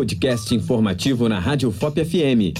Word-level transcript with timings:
podcast 0.00 0.54
informativo 0.54 1.28
na 1.28 1.38
Rádio 1.38 1.70
FOP 1.70 2.02
FM. 2.02 2.56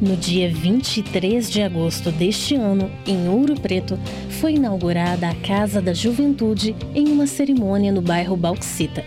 No 0.00 0.16
dia 0.16 0.52
23 0.52 1.48
de 1.48 1.62
agosto 1.62 2.10
deste 2.10 2.56
ano, 2.56 2.90
em 3.06 3.28
Ouro 3.28 3.54
Preto, 3.54 3.96
foi 4.40 4.54
inaugurada 4.54 5.28
a 5.28 5.34
Casa 5.36 5.80
da 5.80 5.94
Juventude 5.94 6.74
em 6.92 7.06
uma 7.06 7.28
cerimônia 7.28 7.92
no 7.92 8.02
bairro 8.02 8.36
Bauxita. 8.36 9.04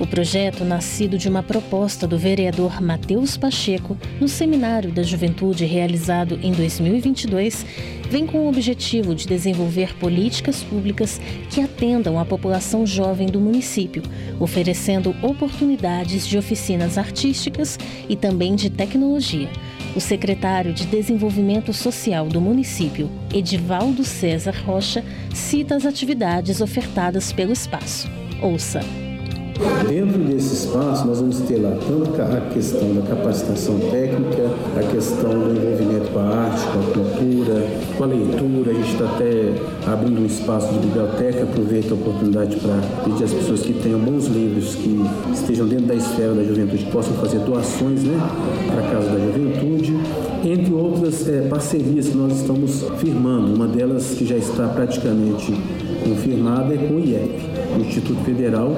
O 0.00 0.06
projeto, 0.06 0.64
nascido 0.64 1.18
de 1.18 1.28
uma 1.28 1.42
proposta 1.42 2.06
do 2.06 2.16
vereador 2.16 2.80
Matheus 2.80 3.36
Pacheco 3.36 3.96
no 4.20 4.28
Seminário 4.28 4.92
da 4.92 5.02
Juventude 5.02 5.64
realizado 5.64 6.38
em 6.40 6.52
2022, 6.52 7.66
vem 8.08 8.24
com 8.24 8.38
o 8.38 8.48
objetivo 8.48 9.12
de 9.12 9.26
desenvolver 9.26 9.96
políticas 9.96 10.62
públicas 10.62 11.20
que 11.50 11.60
atendam 11.60 12.16
à 12.16 12.24
população 12.24 12.86
jovem 12.86 13.26
do 13.26 13.40
município, 13.40 14.04
oferecendo 14.38 15.16
oportunidades 15.20 16.24
de 16.24 16.38
oficinas 16.38 16.96
artísticas 16.96 17.76
e 18.08 18.14
também 18.14 18.54
de 18.54 18.70
tecnologia. 18.70 19.50
O 19.96 20.00
secretário 20.00 20.72
de 20.72 20.86
Desenvolvimento 20.86 21.72
Social 21.72 22.28
do 22.28 22.40
município, 22.40 23.10
Edivaldo 23.34 24.04
César 24.04 24.54
Rocha, 24.64 25.04
cita 25.34 25.74
as 25.74 25.84
atividades 25.84 26.60
ofertadas 26.60 27.32
pelo 27.32 27.52
espaço. 27.52 28.08
Ouça. 28.40 29.07
Dentro 29.88 30.18
desse 30.22 30.66
espaço, 30.66 31.06
nós 31.06 31.18
vamos 31.18 31.40
ter 31.40 31.56
lá 31.56 31.70
tanto 31.70 32.22
a 32.22 32.40
questão 32.52 32.94
da 32.94 33.02
capacitação 33.02 33.78
técnica, 33.90 34.50
a 34.76 34.82
questão 34.92 35.30
do 35.30 35.50
envolvimento 35.50 36.12
com 36.12 36.18
a 36.20 36.22
arte, 36.22 36.64
com 36.66 36.78
a 36.78 36.82
cultura, 36.92 37.66
com 37.96 38.04
a 38.04 38.06
leitura. 38.06 38.70
A 38.70 38.74
gente 38.74 38.92
está 38.92 39.04
até 39.06 39.54
abrindo 39.90 40.20
um 40.20 40.26
espaço 40.26 40.72
de 40.72 40.78
biblioteca. 40.78 41.42
Aproveito 41.42 41.90
a 41.90 41.94
oportunidade 41.94 42.56
para 42.56 42.80
pedir 43.04 43.24
às 43.24 43.32
pessoas 43.32 43.62
que 43.62 43.72
tenham 43.72 43.98
bons 43.98 44.26
livros, 44.26 44.76
que 44.76 45.04
estejam 45.32 45.66
dentro 45.66 45.86
da 45.86 45.94
esfera 45.96 46.34
da 46.34 46.44
juventude, 46.44 46.84
possam 46.86 47.14
fazer 47.14 47.38
doações 47.40 48.04
né, 48.04 48.16
para 48.70 48.86
a 48.86 48.90
Casa 48.90 49.10
da 49.10 49.18
Juventude. 49.18 49.98
Entre 50.44 50.72
outras 50.72 51.26
é, 51.28 51.42
parcerias 51.48 52.08
que 52.08 52.16
nós 52.16 52.40
estamos 52.40 52.84
firmando. 52.98 53.54
Uma 53.54 53.66
delas 53.66 54.10
que 54.10 54.24
já 54.24 54.36
está 54.36 54.68
praticamente 54.68 55.52
confirmada 56.04 56.74
é 56.74 56.76
com 56.76 56.94
o 56.94 57.00
IEP. 57.00 57.37
O 57.76 57.80
Instituto 57.80 58.20
Federal 58.24 58.74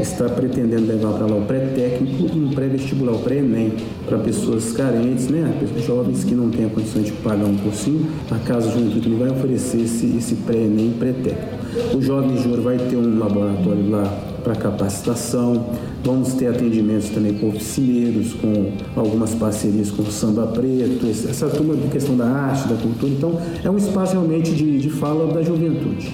está 0.00 0.28
pretendendo 0.28 0.86
levar 0.86 1.12
para 1.12 1.26
lá 1.26 1.36
o 1.36 1.42
pré-técnico 1.42 2.36
e 2.36 2.38
um 2.38 2.50
pré-vestibular, 2.50 3.12
o 3.12 3.18
pré-ENEM, 3.18 3.72
para 4.06 4.18
pessoas 4.18 4.72
carentes, 4.72 5.28
né? 5.28 5.52
jovens 5.86 6.24
que 6.24 6.34
não 6.34 6.50
têm 6.50 6.66
a 6.66 6.68
condição 6.68 7.02
de 7.02 7.12
pagar 7.12 7.44
um 7.44 7.56
cursinho. 7.56 8.06
A 8.30 8.38
Casa 8.38 8.70
Juventude 8.70 9.14
vai 9.14 9.30
oferecer 9.30 9.82
esse, 9.82 10.06
esse 10.16 10.34
pré-ENEM 10.36 10.94
pré-técnico. 10.98 11.60
O 11.94 12.02
Jovem 12.02 12.36
Júnior 12.36 12.60
vai 12.62 12.78
ter 12.78 12.96
um 12.96 13.18
laboratório 13.18 13.90
lá 13.90 14.04
para 14.42 14.54
capacitação. 14.54 15.66
Vamos 16.04 16.34
ter 16.34 16.48
atendimentos 16.48 17.10
também 17.10 17.34
com 17.34 17.48
oficineiros, 17.48 18.32
com 18.34 18.72
algumas 18.96 19.34
parcerias 19.34 19.90
com 19.90 20.02
o 20.02 20.10
Samba 20.10 20.46
Preto, 20.46 21.06
essa 21.06 21.48
turma 21.48 21.74
de 21.76 21.88
questão 21.88 22.16
da 22.16 22.26
arte, 22.26 22.68
da 22.68 22.74
cultura. 22.76 23.12
Então, 23.12 23.40
é 23.62 23.70
um 23.70 23.76
espaço 23.76 24.12
realmente 24.12 24.52
de, 24.52 24.78
de 24.78 24.90
fala 24.90 25.32
da 25.32 25.42
juventude. 25.42 26.12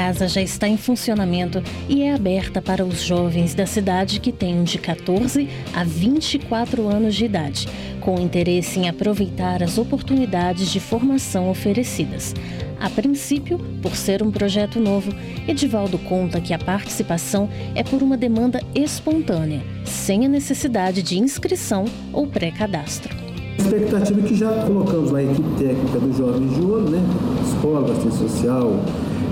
Casa 0.00 0.26
já 0.26 0.40
está 0.40 0.66
em 0.66 0.78
funcionamento 0.78 1.62
e 1.86 2.04
é 2.04 2.14
aberta 2.14 2.62
para 2.62 2.82
os 2.82 3.02
jovens 3.02 3.54
da 3.54 3.66
cidade 3.66 4.18
que 4.18 4.32
tenham 4.32 4.64
de 4.64 4.78
14 4.78 5.46
a 5.74 5.84
24 5.84 6.88
anos 6.88 7.14
de 7.14 7.26
idade, 7.26 7.68
com 8.00 8.18
interesse 8.18 8.80
em 8.80 8.88
aproveitar 8.88 9.62
as 9.62 9.76
oportunidades 9.76 10.70
de 10.70 10.80
formação 10.80 11.50
oferecidas. 11.50 12.34
A 12.80 12.88
princípio, 12.88 13.58
por 13.82 13.94
ser 13.94 14.22
um 14.22 14.30
projeto 14.30 14.80
novo, 14.80 15.12
Edivaldo 15.46 15.98
conta 15.98 16.40
que 16.40 16.54
a 16.54 16.58
participação 16.58 17.50
é 17.74 17.84
por 17.84 18.02
uma 18.02 18.16
demanda 18.16 18.58
espontânea, 18.74 19.60
sem 19.84 20.24
a 20.24 20.28
necessidade 20.30 21.02
de 21.02 21.18
inscrição 21.18 21.84
ou 22.10 22.26
pré-cadastro. 22.26 23.14
Expectativa 23.58 24.22
que 24.22 24.34
já 24.34 24.64
colocamos 24.64 25.14
a 25.14 25.22
equipe 25.22 25.50
técnica 25.58 26.00
dos 26.00 26.16
Jovens 26.16 26.54
de 26.54 26.60
Ouro, 26.62 26.88
né? 26.88 27.00
Escola, 27.46 27.92
assistência 27.92 28.28
social, 28.28 28.82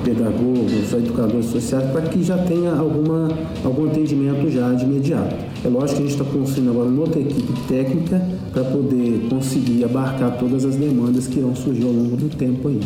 pedagogos, 0.09 0.93
educadores 0.93 1.47
sociais, 1.47 1.91
para 1.91 2.03
que 2.03 2.23
já 2.23 2.39
tenha 2.39 2.73
alguma, 2.73 3.29
algum 3.63 3.87
atendimento 3.87 4.51
já 4.51 4.73
de 4.73 4.85
imediato. 4.85 5.37
É 5.63 5.69
lógico 5.69 6.01
que 6.01 6.07
a 6.07 6.11
gente 6.11 6.21
está 6.21 6.25
construindo 6.25 6.71
agora 6.71 6.89
uma 6.89 7.03
outra 7.03 7.21
equipe 7.21 7.53
técnica 7.69 8.23
para 8.53 8.65
poder 8.65 9.29
conseguir 9.29 9.85
abarcar 9.85 10.39
todas 10.39 10.65
as 10.65 10.77
demandas 10.77 11.27
que 11.27 11.39
irão 11.39 11.55
surgir 11.55 11.85
ao 11.85 11.93
longo 11.93 12.17
do 12.17 12.29
tempo 12.35 12.69
aí. 12.69 12.81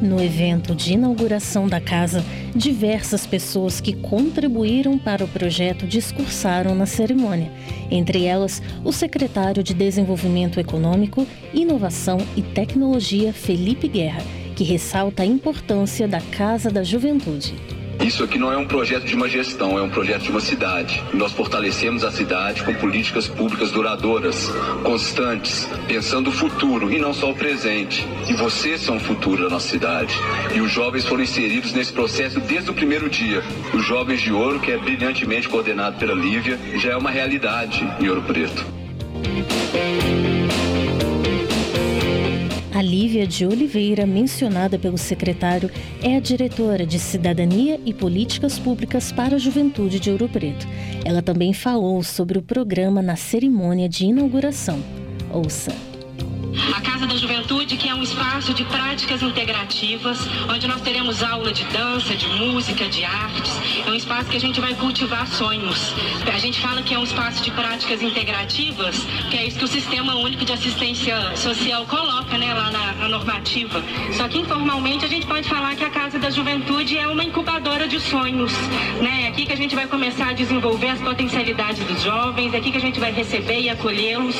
No 0.00 0.22
evento 0.22 0.74
de 0.74 0.94
inauguração 0.94 1.66
da 1.66 1.80
casa, 1.80 2.24
diversas 2.54 3.26
pessoas 3.26 3.80
que 3.80 3.92
contribuíram 3.92 4.96
para 4.96 5.24
o 5.24 5.28
projeto 5.28 5.86
discursaram 5.86 6.74
na 6.74 6.86
cerimônia. 6.86 7.50
Entre 7.90 8.24
elas, 8.24 8.62
o 8.84 8.92
secretário 8.92 9.62
de 9.62 9.74
Desenvolvimento 9.74 10.60
Econômico, 10.60 11.26
Inovação 11.52 12.18
e 12.36 12.42
Tecnologia, 12.42 13.32
Felipe 13.32 13.88
Guerra, 13.88 14.22
que 14.54 14.62
ressalta 14.62 15.22
a 15.24 15.26
importância 15.26 16.06
da 16.06 16.20
Casa 16.20 16.70
da 16.70 16.82
Juventude. 16.82 17.54
Isso 18.04 18.22
aqui 18.22 18.38
não 18.38 18.52
é 18.52 18.56
um 18.58 18.66
projeto 18.66 19.04
de 19.04 19.14
uma 19.14 19.26
gestão, 19.26 19.78
é 19.78 19.82
um 19.82 19.88
projeto 19.88 20.24
de 20.24 20.30
uma 20.30 20.40
cidade. 20.40 21.02
nós 21.14 21.32
fortalecemos 21.32 22.04
a 22.04 22.12
cidade 22.12 22.62
com 22.62 22.74
políticas 22.74 23.26
públicas 23.26 23.72
duradouras, 23.72 24.52
constantes, 24.82 25.66
pensando 25.88 26.28
o 26.28 26.32
futuro 26.32 26.92
e 26.92 26.98
não 26.98 27.14
só 27.14 27.30
o 27.30 27.34
presente. 27.34 28.06
E 28.28 28.34
vocês 28.34 28.82
são 28.82 28.98
o 28.98 29.00
futuro 29.00 29.44
da 29.44 29.48
nossa 29.48 29.68
cidade. 29.68 30.14
E 30.54 30.60
os 30.60 30.70
jovens 30.70 31.06
foram 31.06 31.22
inseridos 31.22 31.72
nesse 31.72 31.94
processo 31.94 32.40
desde 32.40 32.70
o 32.70 32.74
primeiro 32.74 33.08
dia. 33.08 33.42
Os 33.72 33.86
Jovens 33.86 34.20
de 34.20 34.30
Ouro, 34.30 34.60
que 34.60 34.70
é 34.70 34.76
brilhantemente 34.76 35.48
coordenado 35.48 35.96
pela 35.98 36.12
Lívia, 36.12 36.60
já 36.76 36.92
é 36.92 36.96
uma 36.96 37.10
realidade 37.10 37.90
em 37.98 38.08
Ouro 38.10 38.20
Preto. 38.20 38.83
A 42.74 42.82
Lívia 42.82 43.24
de 43.24 43.46
Oliveira, 43.46 44.04
mencionada 44.04 44.76
pelo 44.76 44.98
secretário, 44.98 45.70
é 46.02 46.16
a 46.16 46.20
diretora 46.20 46.84
de 46.84 46.98
Cidadania 46.98 47.80
e 47.86 47.94
Políticas 47.94 48.58
Públicas 48.58 49.12
para 49.12 49.36
a 49.36 49.38
Juventude 49.38 50.00
de 50.00 50.10
Ouro 50.10 50.28
Preto. 50.28 50.66
Ela 51.04 51.22
também 51.22 51.52
falou 51.52 52.02
sobre 52.02 52.36
o 52.36 52.42
programa 52.42 53.00
na 53.00 53.14
cerimônia 53.14 53.88
de 53.88 54.06
inauguração. 54.06 54.82
Ouça 55.32 55.93
espaço 58.04 58.52
de 58.52 58.64
práticas 58.64 59.22
integrativas, 59.22 60.18
onde 60.48 60.68
nós 60.68 60.80
teremos 60.82 61.22
aula 61.22 61.50
de 61.50 61.64
dança, 61.64 62.14
de 62.14 62.28
música, 62.28 62.86
de 62.86 63.02
artes. 63.02 63.52
É 63.86 63.90
um 63.90 63.94
espaço 63.94 64.28
que 64.28 64.36
a 64.36 64.40
gente 64.40 64.60
vai 64.60 64.74
cultivar 64.74 65.26
sonhos. 65.26 65.94
A 66.32 66.38
gente 66.38 66.60
fala 66.60 66.82
que 66.82 66.94
é 66.94 66.98
um 66.98 67.02
espaço 67.02 67.42
de 67.42 67.50
práticas 67.50 68.02
integrativas, 68.02 68.96
que 69.30 69.36
é 69.38 69.46
isso 69.46 69.58
que 69.58 69.64
o 69.64 69.68
Sistema 69.68 70.14
Único 70.16 70.44
de 70.44 70.52
Assistência 70.52 71.34
Social 71.34 71.86
coloca 71.86 72.36
né, 72.36 72.52
lá 72.52 72.70
na, 72.70 72.92
na 72.92 73.08
normativa. 73.08 73.82
Só 74.12 74.28
que 74.28 74.38
informalmente 74.38 75.04
a 75.06 75.08
gente 75.08 75.26
pode 75.26 75.48
falar 75.48 75.74
que 75.74 75.84
a 75.84 75.90
Casa 75.90 76.18
da 76.18 76.30
Juventude 76.30 76.98
é 76.98 77.08
uma 77.08 77.24
incubadora 77.24 77.88
de 77.88 77.98
sonhos. 78.00 78.52
Né? 79.00 79.24
É 79.24 79.28
aqui 79.28 79.46
que 79.46 79.52
a 79.52 79.56
gente 79.56 79.74
vai 79.74 79.86
começar 79.86 80.28
a 80.28 80.32
desenvolver 80.34 80.88
as 80.88 81.00
potencialidades 81.00 81.82
dos 81.86 82.02
jovens, 82.02 82.52
é 82.52 82.58
aqui 82.58 82.70
que 82.70 82.78
a 82.78 82.82
gente 82.82 83.00
vai 83.00 83.12
receber 83.12 83.60
e 83.60 83.70
acolhê-los 83.70 84.36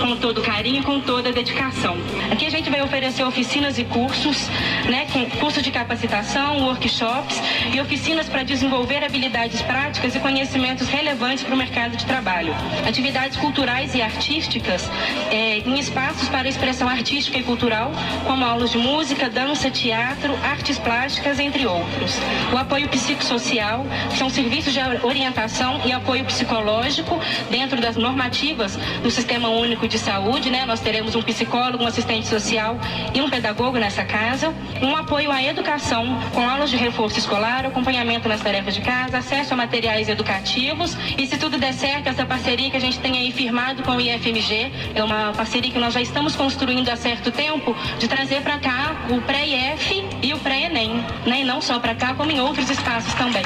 com 0.00 0.16
todo 0.16 0.42
carinho, 0.42 0.82
com 0.82 1.00
toda 1.00 1.30
dedicação. 1.32 1.96
Aqui 2.32 2.44
a 2.46 2.50
gente 2.50 2.68
vai 2.68 2.82
oferecer 2.82 3.03
oficinas 3.26 3.78
e 3.78 3.84
cursos, 3.84 4.48
né, 4.88 5.06
com 5.12 5.24
curso 5.38 5.60
de 5.60 5.70
capacitação, 5.70 6.64
workshops 6.64 7.40
e 7.72 7.80
oficinas 7.80 8.28
para 8.28 8.42
desenvolver 8.42 9.04
habilidades 9.04 9.60
práticas 9.62 10.14
e 10.14 10.20
conhecimentos 10.20 10.88
relevantes 10.88 11.44
para 11.44 11.54
o 11.54 11.58
mercado 11.58 11.96
de 11.96 12.04
trabalho. 12.06 12.54
Atividades 12.86 13.36
culturais 13.36 13.94
e 13.94 14.00
artísticas 14.00 14.88
é, 15.30 15.58
em 15.58 15.78
espaços 15.78 16.28
para 16.28 16.48
expressão 16.48 16.88
artística 16.88 17.38
e 17.38 17.42
cultural, 17.42 17.92
como 18.26 18.44
aulas 18.44 18.70
de 18.70 18.78
música, 18.78 19.28
dança, 19.28 19.70
teatro, 19.70 20.34
artes 20.42 20.78
plásticas, 20.78 21.38
entre 21.38 21.66
outros. 21.66 22.18
O 22.52 22.56
apoio 22.56 22.88
psicossocial, 22.88 23.84
são 24.16 24.30
serviços 24.30 24.72
de 24.72 24.80
orientação 25.02 25.80
e 25.84 25.92
apoio 25.92 26.24
psicológico 26.24 27.20
dentro 27.50 27.80
das 27.80 27.96
normativas 27.96 28.76
do 29.02 29.10
Sistema 29.10 29.48
Único 29.48 29.86
de 29.86 29.98
Saúde, 29.98 30.50
né? 30.50 30.64
Nós 30.64 30.80
teremos 30.80 31.14
um 31.14 31.22
psicólogo, 31.22 31.84
um 31.84 31.86
assistente 31.86 32.26
social 32.26 32.78
e 33.14 33.20
um 33.20 33.30
pedagogo 33.30 33.78
nessa 33.78 34.04
casa, 34.04 34.52
um 34.82 34.96
apoio 34.96 35.30
à 35.30 35.42
educação 35.42 36.18
com 36.32 36.48
aulas 36.48 36.70
de 36.70 36.76
reforço 36.76 37.18
escolar, 37.18 37.66
acompanhamento 37.66 38.28
nas 38.28 38.40
tarefas 38.40 38.74
de 38.74 38.80
casa, 38.80 39.18
acesso 39.18 39.54
a 39.54 39.56
materiais 39.56 40.08
educativos 40.08 40.96
e 41.18 41.26
se 41.26 41.36
tudo 41.36 41.58
der 41.58 41.72
certo, 41.72 42.08
essa 42.08 42.26
parceria 42.26 42.70
que 42.70 42.76
a 42.76 42.80
gente 42.80 42.98
tem 42.98 43.18
aí 43.18 43.32
firmado 43.32 43.82
com 43.82 43.92
o 43.92 44.00
IFMG, 44.00 44.72
é 44.94 45.02
uma 45.02 45.32
parceria 45.32 45.70
que 45.70 45.78
nós 45.78 45.94
já 45.94 46.00
estamos 46.00 46.36
construindo 46.36 46.88
há 46.88 46.96
certo 46.96 47.30
tempo, 47.30 47.74
de 47.98 48.08
trazer 48.08 48.42
para 48.42 48.58
cá 48.58 48.96
o 49.10 49.20
pré-IF 49.22 50.04
e 50.22 50.32
o 50.32 50.38
pré-ENEM, 50.38 51.04
né? 51.26 51.40
E 51.40 51.44
não 51.44 51.60
só 51.60 51.78
para 51.78 51.94
cá, 51.94 52.14
como 52.14 52.30
em 52.30 52.40
outros 52.40 52.70
espaços 52.70 53.12
também. 53.14 53.42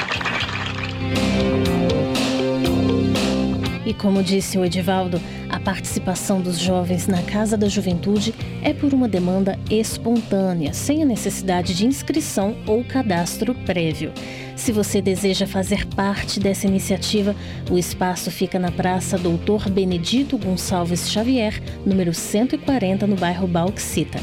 E 3.85 3.93
como 3.93 4.21
disse 4.21 4.57
o 4.57 4.65
Edivaldo, 4.65 5.19
A 5.49 5.59
participação 5.59 6.39
dos 6.39 6.59
jovens 6.59 7.07
na 7.07 7.23
Casa 7.23 7.57
da 7.57 7.67
Juventude 7.67 8.35
é 8.61 8.71
por 8.71 8.93
uma 8.93 9.07
demanda 9.07 9.57
espontânea, 9.69 10.73
sem 10.73 11.01
a 11.01 11.05
necessidade 11.05 11.73
de 11.73 11.87
inscrição 11.87 12.55
ou 12.67 12.83
cadastro 12.83 13.55
prévio. 13.55 14.13
Se 14.55 14.71
você 14.71 15.01
deseja 15.01 15.47
fazer 15.47 15.87
parte 15.87 16.39
dessa 16.39 16.67
iniciativa, 16.67 17.35
o 17.71 17.77
espaço 17.77 18.29
fica 18.29 18.59
na 18.59 18.71
Praça 18.71 19.17
Doutor 19.17 19.69
Benedito 19.69 20.37
Gonçalves 20.37 21.09
Xavier, 21.09 21.59
número 21.83 22.13
140, 22.13 23.07
no 23.07 23.15
bairro 23.15 23.47
Bauxita. 23.47 24.19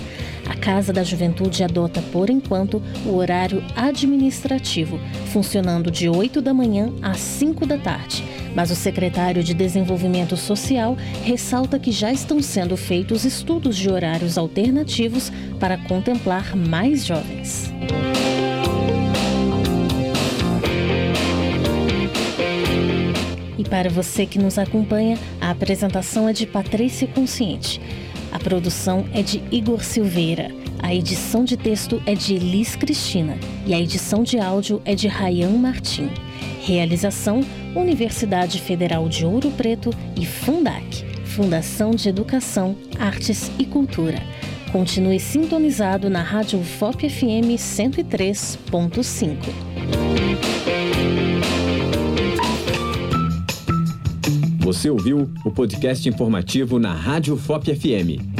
A 0.48 0.54
Casa 0.54 0.93
da 0.93 1.02
Juventude 1.02 1.64
adota, 1.64 2.00
por 2.12 2.31
enquanto, 2.31 2.82
o 3.04 3.16
horário 3.16 3.62
administrativo, 3.75 4.98
funcionando 5.32 5.90
de 5.90 6.08
8 6.08 6.40
da 6.40 6.54
manhã 6.54 6.93
às 7.02 7.19
5 7.19 7.66
da 7.66 7.78
tarde. 7.78 8.25
Mas 8.54 8.70
o 8.70 8.76
secretário 8.76 9.43
de 9.43 9.52
Desenvolvimento 9.52 10.37
Social 10.37 10.96
ressalta 11.25 11.78
que 11.78 11.93
já 11.93 12.12
estão 12.12 12.40
sendo 12.40 12.76
feitos 12.76 13.25
estudos 13.25 13.76
de 13.76 13.90
horários 13.90 14.38
alternativos 14.38 15.31
para 15.58 15.76
contemplar 15.76 16.56
mais 16.56 17.04
jovens. 17.04 17.72
E 23.58 23.64
para 23.64 23.90
você 23.90 24.26
que 24.26 24.38
nos 24.38 24.58
acompanha, 24.58 25.19
a 25.40 25.50
apresentação 25.50 26.28
é 26.28 26.32
de 26.32 26.46
Patrícia 26.46 27.08
Consciente. 27.08 27.81
A 28.32 28.38
produção 28.38 29.06
é 29.12 29.23
de 29.23 29.43
Igor 29.50 29.82
Silveira. 29.82 30.50
A 30.82 30.94
edição 30.94 31.44
de 31.44 31.56
texto 31.56 32.02
é 32.06 32.14
de 32.14 32.34
Elis 32.34 32.76
Cristina 32.76 33.37
e 33.67 33.75
a 33.75 33.81
edição 33.81 34.23
de 34.23 34.38
áudio 34.38 34.81
é 34.84 34.94
de 34.94 35.08
Rayan 35.08 35.50
Martim. 35.50 36.08
Realização: 36.62 37.40
Universidade 37.75 38.61
Federal 38.61 39.08
de 39.08 39.25
Ouro 39.25 39.50
Preto 39.52 39.90
e 40.17 40.26
Fundac, 40.26 41.05
Fundação 41.25 41.93
de 41.93 42.08
Educação, 42.08 42.76
Artes 42.99 43.50
e 43.58 43.64
Cultura. 43.64 44.23
Continue 44.72 45.19
sintonizado 45.19 46.11
na 46.11 46.22
Rádio 46.22 46.62
FOP 46.62 47.08
FM 47.08 47.56
103.5. 47.56 50.25
Você 54.76 54.90
ouviu 54.90 55.31
o 55.43 55.50
podcast 55.50 56.06
informativo 56.06 56.78
na 56.78 56.93
Rádio 56.93 57.34
FOP 57.34 57.75
FM. 57.75 58.35